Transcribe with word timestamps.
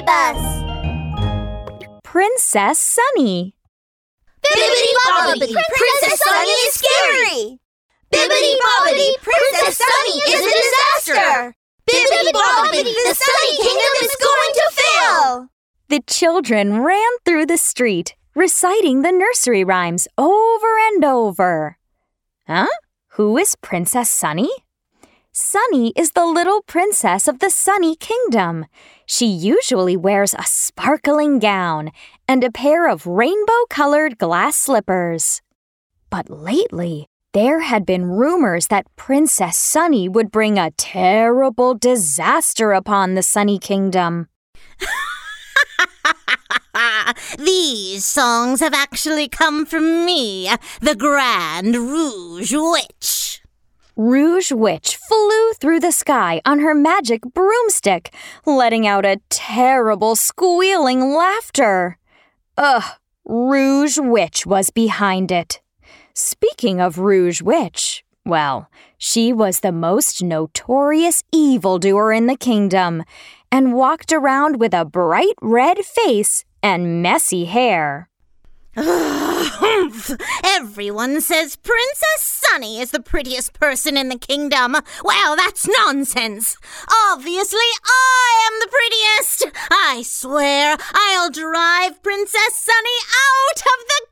Mystery 0.00 0.06
Bus! 0.06 1.92
Princess 2.02 2.78
Sunny. 2.78 3.54
Bibbidi 4.42 4.92
Bobbidi, 5.06 5.52
Princess 5.52 6.20
Sunny 6.24 6.50
is 6.50 6.74
scary! 6.74 7.58
Bibbidi 8.12 8.54
Bobbidi, 8.60 9.16
Princess 9.22 9.78
Sunny 9.78 10.18
is 10.28 10.40
a 10.40 10.50
disaster! 11.04 11.54
Bibbidi 11.88 12.32
Bobbidi, 12.32 12.82
the 12.82 13.14
Sunny 13.14 13.56
Kingdom 13.56 13.94
is 14.02 14.16
going 14.20 14.52
to 14.54 14.70
fail! 14.72 15.48
The 15.88 16.00
children 16.06 16.80
ran 16.82 17.10
through 17.24 17.46
the 17.46 17.58
street, 17.58 18.14
reciting 18.34 19.02
the 19.02 19.12
nursery 19.12 19.64
rhymes 19.64 20.08
over 20.16 20.78
and 20.92 21.04
over. 21.04 21.78
Huh? 22.46 22.68
Who 23.14 23.36
is 23.36 23.56
Princess 23.56 24.08
Sunny? 24.08 24.50
Sunny 25.32 25.92
is 25.94 26.10
the 26.12 26.26
little 26.26 26.62
princess 26.62 27.28
of 27.28 27.38
the 27.38 27.50
Sunny 27.50 27.94
Kingdom. 27.94 28.66
She 29.06 29.26
usually 29.26 29.96
wears 29.96 30.34
a 30.34 30.42
sparkling 30.44 31.38
gown 31.38 31.92
and 32.26 32.42
a 32.42 32.50
pair 32.50 32.88
of 32.88 33.06
rainbow 33.06 33.64
colored 33.68 34.18
glass 34.18 34.56
slippers. 34.56 35.40
But 36.10 36.30
lately, 36.30 37.06
there 37.32 37.60
had 37.60 37.86
been 37.86 38.06
rumors 38.06 38.66
that 38.68 38.86
Princess 38.96 39.56
Sunny 39.56 40.08
would 40.08 40.32
bring 40.32 40.58
a 40.58 40.72
terrible 40.72 41.76
disaster 41.76 42.72
upon 42.72 43.14
the 43.14 43.22
Sunny 43.22 43.60
Kingdom. 43.60 44.26
These 47.38 48.04
songs 48.04 48.58
have 48.58 48.74
actually 48.74 49.28
come 49.28 49.64
from 49.64 50.04
me, 50.04 50.50
the 50.80 50.96
Grand 50.96 51.76
Rouge 51.76 52.52
Witch. 52.52 53.19
Rouge 53.96 54.52
Witch 54.52 54.96
flew 54.96 55.52
through 55.54 55.80
the 55.80 55.92
sky 55.92 56.40
on 56.44 56.60
her 56.60 56.74
magic 56.74 57.22
broomstick, 57.22 58.14
letting 58.46 58.86
out 58.86 59.04
a 59.04 59.20
terrible 59.28 60.16
squealing 60.16 61.14
laughter. 61.14 61.98
Ugh, 62.56 62.84
Rouge 63.24 63.98
Witch 63.98 64.46
was 64.46 64.70
behind 64.70 65.30
it. 65.32 65.60
Speaking 66.14 66.80
of 66.80 66.98
Rouge 66.98 67.40
Witch, 67.40 68.04
well, 68.24 68.68
she 68.98 69.32
was 69.32 69.60
the 69.60 69.72
most 69.72 70.22
notorious 70.22 71.22
evildoer 71.32 72.12
in 72.12 72.26
the 72.26 72.36
kingdom 72.36 73.02
and 73.50 73.74
walked 73.74 74.12
around 74.12 74.60
with 74.60 74.74
a 74.74 74.84
bright 74.84 75.34
red 75.40 75.78
face 75.78 76.44
and 76.62 77.02
messy 77.02 77.46
hair. 77.46 78.09
Everyone 80.42 81.20
says 81.20 81.56
Princess 81.56 82.20
Sunny 82.20 82.80
is 82.80 82.92
the 82.92 83.00
prettiest 83.00 83.52
person 83.52 83.98
in 83.98 84.08
the 84.08 84.16
kingdom. 84.16 84.74
Well, 85.04 85.36
that's 85.36 85.68
nonsense. 85.68 86.56
Obviously, 87.10 87.58
I 87.84 88.48
am 88.50 88.58
the 88.60 88.68
prettiest. 88.68 89.44
I 89.70 90.02
swear 90.02 90.78
I'll 90.94 91.30
drive 91.30 92.02
Princess 92.02 92.54
Sunny 92.54 92.98
out 93.28 93.60
of 93.60 93.84
the 93.86 94.06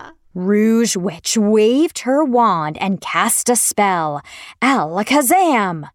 kingdom. 0.00 0.14
Rouge 0.34 0.96
Witch 0.96 1.36
waved 1.36 1.98
her 2.00 2.24
wand 2.24 2.78
and 2.78 3.02
cast 3.02 3.50
a 3.50 3.56
spell. 3.56 4.22
Alakazam! 4.62 5.90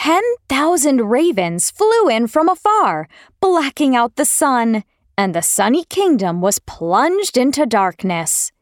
Ten 0.00 0.22
thousand 0.48 1.10
ravens 1.10 1.72
flew 1.72 2.08
in 2.08 2.28
from 2.28 2.48
afar, 2.48 3.08
blacking 3.40 3.96
out 3.96 4.14
the 4.14 4.24
sun, 4.24 4.84
and 5.18 5.34
the 5.34 5.42
sunny 5.42 5.82
kingdom 5.82 6.40
was 6.40 6.60
plunged 6.60 7.36
into 7.36 7.66
darkness. 7.66 8.52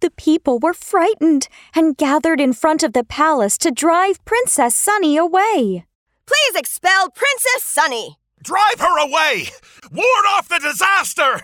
The 0.00 0.10
people 0.10 0.58
were 0.58 0.74
frightened 0.74 1.48
and 1.74 1.96
gathered 1.96 2.38
in 2.38 2.52
front 2.52 2.82
of 2.82 2.92
the 2.92 3.02
palace 3.02 3.56
to 3.58 3.70
drive 3.70 4.22
Princess 4.26 4.76
Sunny 4.76 5.16
away. 5.16 5.86
Please 6.26 6.54
expel 6.54 7.08
Princess 7.08 7.62
Sunny! 7.62 8.18
Drive 8.42 8.78
her 8.78 8.98
away! 8.98 9.48
Ward 9.90 10.26
off 10.36 10.50
the 10.50 10.58
disaster! 10.58 11.40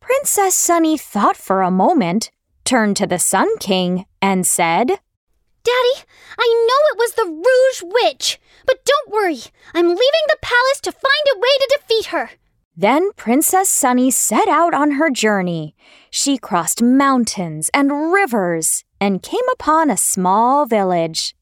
Princess 0.00 0.54
Sunny 0.54 0.96
thought 0.96 1.36
for 1.36 1.60
a 1.60 1.70
moment, 1.70 2.30
turned 2.64 2.96
to 2.96 3.06
the 3.06 3.18
Sun 3.18 3.58
King, 3.58 4.06
and 4.22 4.46
said, 4.46 5.00
Daddy, 5.62 6.06
I 6.38 6.66
know 6.68 6.80
it 6.92 6.98
was 6.98 7.12
the 7.12 7.26
Rouge 7.26 7.92
Witch, 8.02 8.40
but 8.66 8.84
don't 8.84 9.10
worry. 9.10 9.40
I'm 9.74 9.88
leaving 9.88 10.26
the 10.28 10.38
palace 10.40 10.80
to 10.82 10.92
find 10.92 11.24
a 11.34 11.38
way 11.38 11.48
to 11.58 11.78
defeat 11.78 12.06
her. 12.06 12.30
Then 12.76 13.12
Princess 13.12 13.68
Sunny 13.68 14.10
set 14.10 14.48
out 14.48 14.72
on 14.72 14.92
her 14.92 15.10
journey. 15.10 15.74
She 16.10 16.38
crossed 16.38 16.80
mountains 16.82 17.70
and 17.74 18.12
rivers 18.12 18.84
and 19.00 19.22
came 19.22 19.48
upon 19.52 19.90
a 19.90 19.96
small 19.96 20.64
village. 20.64 21.34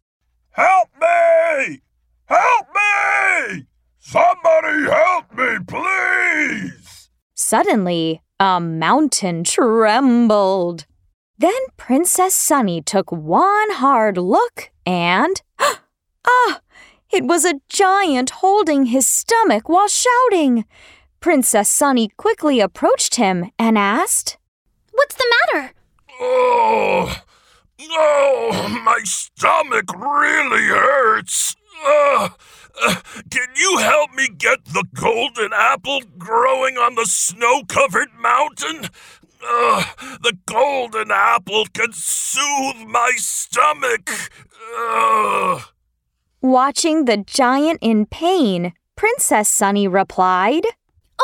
Help 0.50 0.88
me! 1.00 1.80
Help 2.26 2.66
me! 2.74 3.66
Somebody 4.00 4.90
help 4.90 5.32
me, 5.36 5.58
please! 5.66 7.10
Suddenly, 7.34 8.22
a 8.40 8.58
mountain 8.60 9.44
trembled. 9.44 10.86
Then 11.38 11.53
Princess 11.76 12.34
Sunny 12.34 12.82
took 12.82 13.12
one 13.12 13.71
hard 13.71 14.19
look 14.19 14.71
and. 14.84 15.41
Ah! 16.26 16.60
It 17.10 17.25
was 17.25 17.47
a 17.47 17.60
giant 17.71 18.31
holding 18.31 18.87
his 18.87 19.06
stomach 19.06 19.69
while 19.69 19.88
shouting. 19.88 20.66
Princess 21.21 21.71
Sunny 21.71 22.09
quickly 22.09 22.60
approached 22.60 23.15
him 23.15 23.50
and 23.59 23.78
asked, 23.78 24.37
What's 24.93 25.15
the 25.15 25.34
matter? 25.54 25.72
Oh, 26.21 27.22
oh, 27.81 28.82
my 28.84 28.99
stomach 29.05 29.87
really 29.97 30.66
hurts. 30.66 31.56
Uh, 31.87 32.28
uh, 32.82 32.97
can 33.31 33.49
you 33.56 33.78
help 33.78 34.12
me 34.12 34.28
get 34.28 34.65
the 34.66 34.84
golden 34.93 35.53
apple 35.55 36.00
growing 36.19 36.76
on 36.76 36.94
the 36.94 37.06
snow 37.06 37.62
covered 37.69 38.09
mountain? 38.20 38.91
Uh, 39.43 39.84
the 40.22 40.37
golden 40.47 41.10
apple 41.10 41.66
can 41.72 41.93
soothe 41.93 42.87
my 42.87 43.12
stomach. 43.16 44.10
Uh. 44.76 45.60
Watching 46.41 47.04
the 47.04 47.19
giant 47.19 47.78
in 47.82 48.06
pain, 48.06 48.72
Princess 48.97 49.49
Sunny 49.49 49.88
replied, 49.88 50.65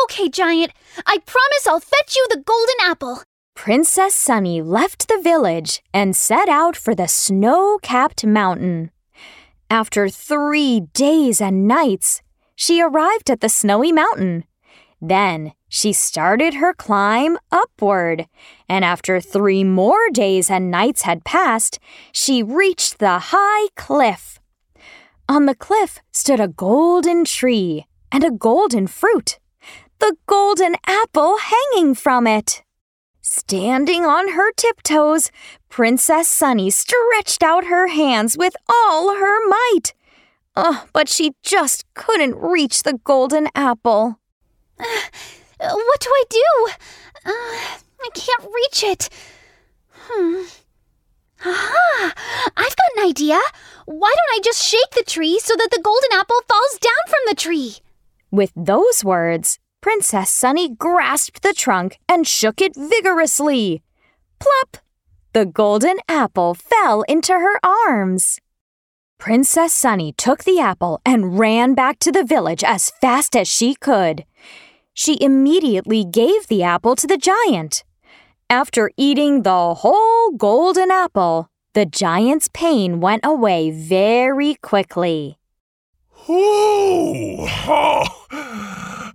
Okay, 0.04 0.28
giant, 0.28 0.72
I 1.06 1.18
promise 1.18 1.66
I'll 1.66 1.80
fetch 1.80 2.16
you 2.16 2.26
the 2.30 2.42
golden 2.44 2.74
apple. 2.82 3.22
Princess 3.54 4.14
Sunny 4.14 4.60
left 4.60 5.08
the 5.08 5.20
village 5.22 5.82
and 5.92 6.16
set 6.16 6.48
out 6.48 6.76
for 6.76 6.94
the 6.94 7.06
snow 7.06 7.78
capped 7.82 8.26
mountain. 8.26 8.90
After 9.70 10.08
three 10.08 10.80
days 10.92 11.40
and 11.40 11.66
nights, 11.66 12.22
she 12.56 12.82
arrived 12.82 13.30
at 13.30 13.40
the 13.40 13.48
snowy 13.48 13.92
mountain. 13.92 14.44
Then 15.06 15.52
she 15.68 15.92
started 15.92 16.54
her 16.54 16.72
climb 16.72 17.36
upward, 17.52 18.26
and 18.70 18.86
after 18.86 19.20
three 19.20 19.62
more 19.62 20.08
days 20.10 20.48
and 20.48 20.70
nights 20.70 21.02
had 21.02 21.26
passed, 21.26 21.78
she 22.10 22.42
reached 22.42 22.98
the 22.98 23.18
high 23.18 23.68
cliff. 23.76 24.40
On 25.28 25.44
the 25.44 25.54
cliff 25.54 25.98
stood 26.10 26.40
a 26.40 26.48
golden 26.48 27.26
tree 27.26 27.84
and 28.10 28.24
a 28.24 28.30
golden 28.30 28.86
fruit, 28.86 29.38
the 29.98 30.16
golden 30.26 30.74
apple 30.86 31.36
hanging 31.36 31.94
from 31.94 32.26
it. 32.26 32.62
Standing 33.20 34.06
on 34.06 34.30
her 34.30 34.52
tiptoes, 34.52 35.30
Princess 35.68 36.28
Sunny 36.28 36.70
stretched 36.70 37.42
out 37.42 37.66
her 37.66 37.88
hands 37.88 38.38
with 38.38 38.56
all 38.70 39.16
her 39.16 39.48
might. 39.48 39.92
Oh, 40.56 40.86
but 40.94 41.10
she 41.10 41.34
just 41.42 41.84
couldn't 41.92 42.36
reach 42.36 42.84
the 42.84 42.98
golden 43.04 43.48
apple. 43.54 44.18
Uh, 44.78 45.72
what 45.72 46.00
do 46.00 46.10
I 46.10 46.24
do? 46.28 46.68
Uh, 47.26 47.78
I 48.02 48.08
can't 48.14 48.50
reach 48.52 48.82
it. 48.82 49.08
Hmm. 49.92 50.42
Aha! 51.44 52.12
I've 52.56 52.76
got 52.76 52.96
an 52.96 53.08
idea. 53.08 53.40
Why 53.86 54.14
don't 54.14 54.38
I 54.38 54.40
just 54.42 54.62
shake 54.62 54.90
the 54.90 55.04
tree 55.04 55.38
so 55.38 55.54
that 55.56 55.68
the 55.70 55.82
golden 55.82 56.10
apple 56.12 56.40
falls 56.48 56.78
down 56.80 57.04
from 57.06 57.20
the 57.28 57.34
tree? 57.34 57.76
With 58.30 58.52
those 58.56 59.04
words, 59.04 59.58
Princess 59.80 60.30
Sunny 60.30 60.70
grasped 60.70 61.42
the 61.42 61.52
trunk 61.52 61.98
and 62.08 62.26
shook 62.26 62.60
it 62.60 62.74
vigorously. 62.74 63.82
Plop! 64.38 64.78
The 65.34 65.46
golden 65.46 65.98
apple 66.08 66.54
fell 66.54 67.02
into 67.02 67.32
her 67.32 67.58
arms. 67.64 68.40
Princess 69.18 69.72
Sunny 69.72 70.12
took 70.12 70.44
the 70.44 70.60
apple 70.60 71.00
and 71.04 71.38
ran 71.38 71.74
back 71.74 71.98
to 72.00 72.12
the 72.12 72.24
village 72.24 72.64
as 72.64 72.90
fast 73.00 73.36
as 73.36 73.48
she 73.48 73.74
could. 73.74 74.24
She 74.94 75.18
immediately 75.20 76.04
gave 76.04 76.46
the 76.46 76.62
apple 76.62 76.94
to 76.96 77.06
the 77.08 77.18
giant. 77.18 77.82
After 78.48 78.92
eating 78.96 79.42
the 79.42 79.74
whole 79.74 80.30
golden 80.30 80.92
apple, 80.92 81.48
the 81.72 81.84
giant's 81.84 82.48
pain 82.54 83.00
went 83.00 83.24
away 83.26 83.72
very 83.72 84.54
quickly. 84.54 85.38
Ooh, 86.30 87.44
oh, 87.66 88.04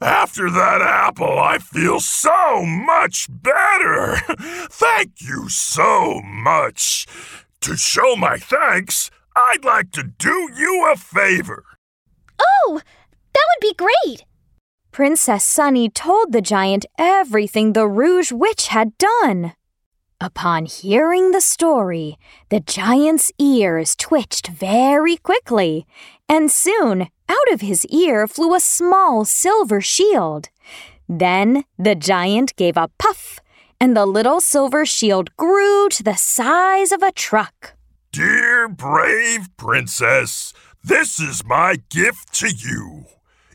after 0.01 0.49
that 0.49 0.81
apple, 0.81 1.39
I 1.39 1.59
feel 1.59 2.01
so 2.01 2.65
much 2.65 3.27
better. 3.29 4.17
Thank 4.69 5.21
you 5.21 5.47
so 5.47 6.21
much. 6.21 7.07
To 7.61 7.77
show 7.77 8.17
my 8.17 8.37
thanks, 8.37 9.09
I'd 9.35 9.63
like 9.63 9.91
to 9.91 10.03
do 10.03 10.49
you 10.55 10.89
a 10.91 10.97
favor. 10.97 11.63
Oh, 12.37 12.81
that 13.33 13.45
would 13.49 13.61
be 13.61 13.73
great. 13.73 14.25
Princess 14.99 15.45
Sunny 15.45 15.87
told 15.87 16.33
the 16.33 16.41
giant 16.41 16.85
everything 16.97 17.71
the 17.71 17.87
Rouge 17.87 18.33
Witch 18.33 18.67
had 18.67 18.97
done. 18.97 19.53
Upon 20.19 20.65
hearing 20.65 21.31
the 21.31 21.39
story, 21.39 22.17
the 22.49 22.59
giant's 22.59 23.31
ears 23.39 23.95
twitched 23.95 24.47
very 24.47 25.15
quickly, 25.15 25.87
and 26.27 26.51
soon 26.51 27.07
out 27.29 27.49
of 27.49 27.61
his 27.61 27.85
ear 27.85 28.27
flew 28.27 28.53
a 28.53 28.59
small 28.59 29.23
silver 29.23 29.79
shield. 29.79 30.49
Then 31.07 31.63
the 31.77 31.95
giant 31.95 32.53
gave 32.57 32.75
a 32.75 32.89
puff, 32.99 33.39
and 33.79 33.95
the 33.95 34.05
little 34.05 34.41
silver 34.41 34.85
shield 34.85 35.33
grew 35.37 35.87
to 35.91 36.03
the 36.03 36.17
size 36.17 36.91
of 36.91 37.01
a 37.01 37.13
truck. 37.13 37.73
Dear 38.11 38.67
brave 38.67 39.47
princess, 39.55 40.53
this 40.83 41.21
is 41.21 41.45
my 41.45 41.77
gift 41.89 42.33
to 42.41 42.49
you. 42.49 43.05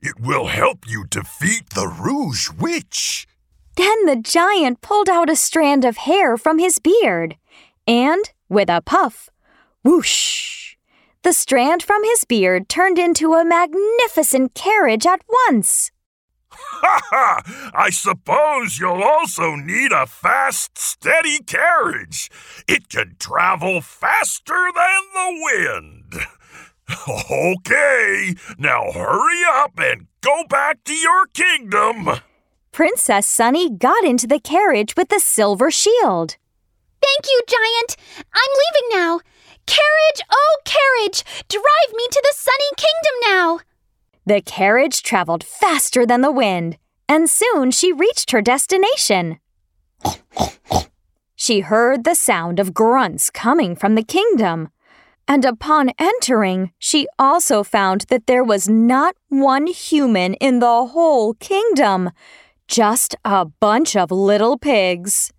It 0.06 0.20
will 0.20 0.48
help 0.48 0.86
you 0.86 1.06
defeat 1.08 1.70
the 1.70 1.88
Rouge 1.88 2.50
Witch. 2.60 3.26
Then 3.74 4.04
the 4.04 4.16
giant 4.16 4.82
pulled 4.82 5.08
out 5.08 5.30
a 5.30 5.34
strand 5.34 5.82
of 5.82 5.96
hair 5.96 6.36
from 6.36 6.58
his 6.58 6.78
beard, 6.78 7.36
and, 7.86 8.22
with 8.50 8.68
a 8.68 8.82
puff, 8.82 9.30
whoosh, 9.82 10.76
the 11.22 11.32
strand 11.32 11.82
from 11.82 12.04
his 12.04 12.24
beard 12.24 12.68
turned 12.68 12.98
into 12.98 13.32
a 13.32 13.46
magnificent 13.46 14.52
carriage 14.52 15.06
at 15.06 15.22
once. 15.48 15.90
Ha 16.50 17.00
ha! 17.10 17.70
I 17.74 17.88
suppose 17.88 18.78
you'll 18.78 19.02
also 19.02 19.54
need 19.56 19.90
a 19.90 20.06
fast, 20.06 20.76
steady 20.76 21.38
carriage. 21.38 22.30
It 22.68 22.90
can 22.90 23.16
travel 23.18 23.80
faster 23.80 24.70
than 24.74 25.02
the 25.14 26.10
wind. 26.12 26.26
Okay, 27.08 28.34
now 28.58 28.90
hurry 28.92 29.40
up 29.54 29.72
and 29.78 30.06
go 30.20 30.44
back 30.48 30.84
to 30.84 30.94
your 30.94 31.26
kingdom. 31.28 32.20
Princess 32.72 33.26
Sunny 33.26 33.70
got 33.70 34.04
into 34.04 34.26
the 34.26 34.38
carriage 34.40 34.94
with 34.96 35.08
the 35.08 35.20
silver 35.20 35.70
shield. 35.70 36.36
Thank 37.00 37.26
you, 37.26 37.40
Giant. 37.46 37.96
I'm 38.34 38.50
leaving 38.62 38.98
now. 38.98 39.20
Carriage, 39.66 40.22
oh, 40.30 40.58
carriage, 40.64 41.24
drive 41.48 41.94
me 41.94 42.06
to 42.10 42.22
the 42.22 42.34
sunny 42.34 42.70
kingdom 42.76 43.14
now. 43.22 43.60
The 44.26 44.42
carriage 44.42 45.02
traveled 45.02 45.44
faster 45.44 46.04
than 46.04 46.20
the 46.20 46.32
wind, 46.32 46.78
and 47.08 47.30
soon 47.30 47.70
she 47.70 47.92
reached 47.92 48.30
her 48.30 48.42
destination. 48.42 49.38
she 51.36 51.60
heard 51.60 52.04
the 52.04 52.14
sound 52.14 52.58
of 52.58 52.74
grunts 52.74 53.30
coming 53.30 53.76
from 53.76 53.94
the 53.94 54.02
kingdom. 54.02 54.70
And 55.26 55.44
upon 55.44 55.90
entering, 55.98 56.72
she 56.78 57.06
also 57.18 57.62
found 57.62 58.02
that 58.08 58.26
there 58.26 58.44
was 58.44 58.68
not 58.68 59.16
one 59.28 59.66
human 59.68 60.34
in 60.34 60.58
the 60.58 60.86
whole 60.86 61.34
kingdom, 61.34 62.10
just 62.68 63.16
a 63.24 63.44
bunch 63.44 63.96
of 63.96 64.10
little 64.10 64.58
pigs. 64.58 65.32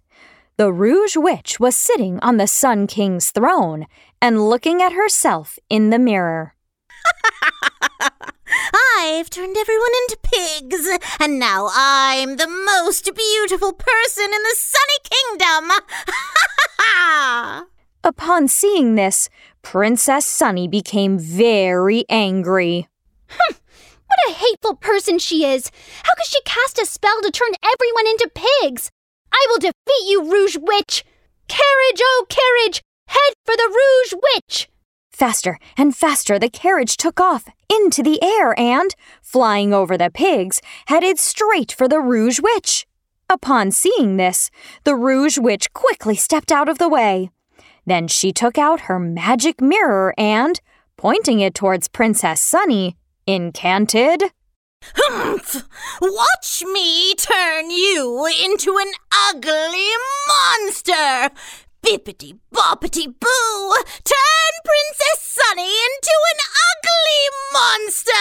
The 0.57 0.71
Rouge 0.71 1.17
Witch 1.17 1.59
was 1.59 1.75
sitting 1.75 2.19
on 2.21 2.37
the 2.37 2.47
Sun 2.47 2.87
King's 2.87 3.29
throne 3.31 3.85
and 4.21 4.49
looking 4.49 4.81
at 4.81 4.93
herself 4.93 5.59
in 5.69 5.89
the 5.89 5.99
mirror. 5.99 6.55
I've 8.97 9.29
turned 9.29 9.57
everyone 9.57 9.91
into 10.03 10.17
pigs, 10.23 10.87
and 11.19 11.37
now 11.37 11.69
I'm 11.73 12.37
the 12.37 12.47
most 12.47 13.13
beautiful 13.13 13.73
person 13.73 14.25
in 14.25 14.43
the 14.43 14.55
sunny 14.55 14.99
kingdom. 15.03 15.71
Upon 18.03 18.47
seeing 18.47 18.95
this, 18.95 19.29
Princess 19.65 20.27
Sunny 20.27 20.67
became 20.67 21.17
very 21.17 22.05
angry. 22.07 22.87
Hmm, 23.27 23.55
what 24.05 24.19
a 24.29 24.33
hateful 24.33 24.75
person 24.75 25.17
she 25.17 25.43
is! 25.43 25.71
How 26.03 26.13
could 26.13 26.27
she 26.27 26.39
cast 26.45 26.79
a 26.79 26.85
spell 26.85 27.19
to 27.23 27.31
turn 27.31 27.49
everyone 27.63 28.05
into 28.05 28.29
pigs? 28.35 28.91
I 29.33 29.43
will 29.49 29.57
defeat 29.57 30.07
you, 30.07 30.31
Rouge 30.31 30.55
Witch! 30.61 31.03
Carriage, 31.47 31.99
oh 31.99 32.25
carriage! 32.29 32.83
Head 33.07 33.33
for 33.43 33.55
the 33.57 33.67
Rouge 33.67 34.21
Witch! 34.35 34.69
Faster 35.09 35.57
and 35.75 35.95
faster 35.95 36.37
the 36.37 36.47
carriage 36.47 36.95
took 36.95 37.19
off 37.19 37.49
into 37.67 38.03
the 38.03 38.21
air 38.21 38.57
and, 38.59 38.95
flying 39.23 39.73
over 39.73 39.97
the 39.97 40.11
pigs, 40.11 40.61
headed 40.85 41.17
straight 41.17 41.71
for 41.71 41.87
the 41.87 41.99
Rouge 41.99 42.39
Witch. 42.39 42.85
Upon 43.27 43.71
seeing 43.71 44.17
this, 44.17 44.51
the 44.83 44.95
Rouge 44.95 45.39
Witch 45.39 45.73
quickly 45.73 46.15
stepped 46.15 46.51
out 46.51 46.69
of 46.69 46.77
the 46.77 46.87
way. 46.87 47.31
Then 47.85 48.07
she 48.07 48.31
took 48.31 48.57
out 48.57 48.81
her 48.81 48.99
magic 48.99 49.61
mirror 49.61 50.13
and, 50.17 50.59
pointing 50.97 51.39
it 51.39 51.53
towards 51.53 51.87
Princess 51.87 52.41
Sunny, 52.41 52.97
incanted. 53.27 54.23
Humph! 54.95 55.63
Watch 56.01 56.63
me 56.71 57.15
turn 57.15 57.69
you 57.71 58.27
into 58.43 58.77
an 58.77 58.91
ugly 59.29 59.89
monster! 60.27 61.29
Bippity 61.83 62.39
boppity 62.53 63.05
boo! 63.05 63.73
Turn 64.03 64.53
Princess 64.63 65.19
Sunny 65.19 65.63
into 65.63 66.15
an 66.31 66.39
ugly 66.71 67.29
monster! 67.53 68.11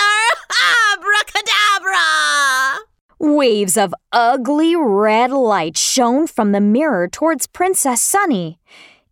Abracadabra! 0.92 2.84
Waves 3.18 3.76
of 3.78 3.94
ugly 4.12 4.76
red 4.76 5.30
light 5.30 5.78
shone 5.78 6.26
from 6.26 6.52
the 6.52 6.60
mirror 6.60 7.08
towards 7.08 7.46
Princess 7.46 8.02
Sunny. 8.02 8.58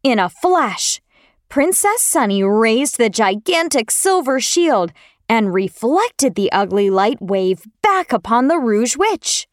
In 0.03 0.19
a 0.19 0.29
flash, 0.29 1.01
Princess 1.49 2.03
Sunny 2.03 2.43
raised 2.43 2.99
the 2.99 3.09
gigantic 3.09 3.89
silver 3.89 4.41
shield 4.41 4.93
and 5.29 5.55
reflected 5.55 6.35
the 6.35 6.51
ugly 6.51 6.91
light 6.91 7.23
wave 7.23 7.63
back 7.83 8.13
upon 8.13 8.49
the 8.49 8.59
Rouge 8.59 8.97
Witch. 8.97 9.47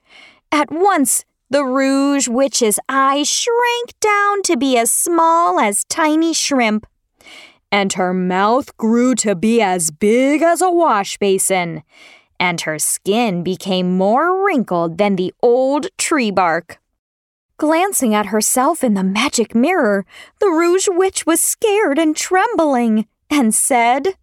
At 0.51 0.71
once, 0.71 1.23
the 1.51 1.63
Rouge 1.63 2.27
Witch's 2.27 2.79
eyes 2.89 3.27
shrank 3.27 3.99
down 3.99 4.41
to 4.43 4.57
be 4.57 4.75
as 4.75 4.91
small 4.91 5.59
as 5.59 5.85
tiny 5.85 6.33
shrimp, 6.33 6.87
and 7.71 7.93
her 7.93 8.11
mouth 8.11 8.75
grew 8.75 9.13
to 9.15 9.35
be 9.35 9.61
as 9.61 9.91
big 9.91 10.41
as 10.41 10.63
a 10.63 10.71
wash 10.71 11.17
basin, 11.17 11.83
and 12.39 12.61
her 12.61 12.79
skin 12.79 13.43
became 13.43 13.95
more 13.95 14.43
wrinkled 14.43 14.97
than 14.97 15.15
the 15.15 15.31
old 15.43 15.95
tree 15.99 16.31
bark. 16.31 16.79
Glancing 17.59 18.15
at 18.15 18.27
herself 18.27 18.85
in 18.85 18.93
the 18.93 19.03
magic 19.03 19.53
mirror, 19.53 20.05
the 20.39 20.47
Rouge 20.47 20.87
Witch 20.89 21.25
was 21.25 21.41
scared 21.41 21.99
and 21.99 22.15
trembling, 22.15 23.05
and 23.29 23.53
said, 23.53 24.05
No! 24.05 24.13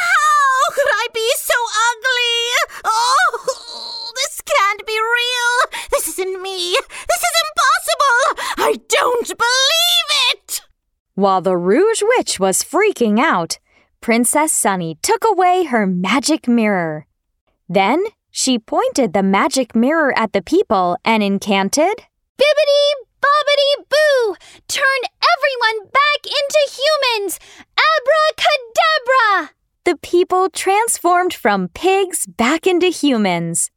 How 0.00 0.74
could 0.74 0.90
I 0.90 1.06
be 1.14 1.30
so 1.36 1.54
ugly? 1.92 2.82
Oh, 2.84 4.10
this 4.16 4.42
can't 4.42 4.84
be 4.84 4.98
real. 4.98 5.78
This 5.92 6.08
isn't 6.08 6.42
me. 6.42 6.72
This 6.72 7.22
is 7.22 7.34
impossible. 7.46 8.64
I 8.64 8.80
don't 8.88 9.28
believe 9.28 10.32
it. 10.32 10.62
While 11.14 11.42
the 11.42 11.56
Rouge 11.56 12.02
Witch 12.02 12.40
was 12.40 12.64
freaking 12.64 13.20
out, 13.20 13.60
Princess 14.00 14.52
Sunny 14.52 14.98
took 15.00 15.24
away 15.24 15.62
her 15.66 15.86
magic 15.86 16.48
mirror. 16.48 17.06
Then 17.68 18.04
she 18.36 18.58
pointed 18.58 19.14
the 19.14 19.22
magic 19.22 19.74
mirror 19.74 20.12
at 20.14 20.34
the 20.34 20.42
people 20.42 20.94
and 21.06 21.22
incanted, 21.22 21.96
Bibbity 22.38 22.86
bobbity 23.18 23.88
boo! 23.88 24.36
Turn 24.68 25.00
everyone 25.32 25.90
back 25.90 26.26
into 26.26 26.70
humans! 26.76 27.40
Abracadabra! 27.96 29.54
The 29.86 29.96
people 30.02 30.50
transformed 30.50 31.32
from 31.32 31.68
pigs 31.68 32.26
back 32.26 32.66
into 32.66 32.88
humans. 32.88 33.70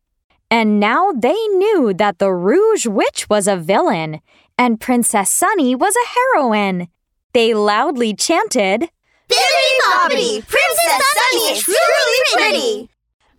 And 0.52 0.78
now 0.78 1.14
they 1.14 1.42
knew 1.48 1.94
that 1.94 2.20
the 2.20 2.34
Rouge 2.34 2.86
Witch 2.86 3.30
was 3.30 3.48
a 3.48 3.56
villain 3.56 4.20
and 4.58 4.82
Princess 4.82 5.30
Sunny 5.30 5.74
was 5.74 5.96
a 5.96 6.10
heroine. 6.10 6.90
They 7.32 7.54
loudly 7.54 8.14
chanted, 8.14 8.90
Bibbity 9.30 9.74
bobbity! 9.86 10.46
Princess 10.46 11.02
Sunny 11.16 11.54
is 11.54 11.64
truly 11.64 12.20
pretty. 12.34 12.90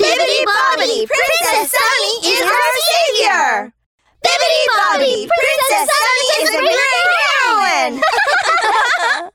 Bibbidi 0.01 0.41
Bobbidi, 0.49 1.07
Princess 1.07 1.77
Sunny 1.77 2.33
is 2.33 2.41
our 2.41 2.73
savior! 2.89 3.73
Bibbidi 4.25 4.63
Bobbidi, 4.73 5.29
Princess 5.29 5.89
Sunny 5.93 6.27
is 6.41 6.49
a 6.49 6.61
great 6.61 6.81
heroine! 7.29 8.01